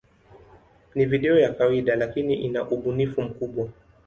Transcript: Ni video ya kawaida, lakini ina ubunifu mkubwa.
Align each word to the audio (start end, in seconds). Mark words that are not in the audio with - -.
Ni 0.95 1.05
video 1.05 1.39
ya 1.39 1.53
kawaida, 1.53 1.95
lakini 1.95 2.33
ina 2.35 2.69
ubunifu 2.69 3.21
mkubwa. 3.21 3.69